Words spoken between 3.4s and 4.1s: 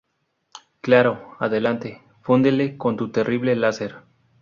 láser.